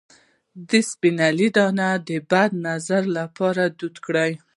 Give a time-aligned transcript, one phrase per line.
[0.69, 1.21] د سپند
[1.55, 4.31] دانه د بد نظر لپاره دود کړئ